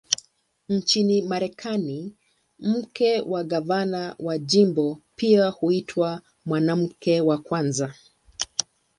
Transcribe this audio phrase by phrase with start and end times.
[0.69, 2.13] Nchini Marekani,
[2.59, 7.93] mke wa gavana wa jimbo pia huitwa "Mwanamke wa Kwanza".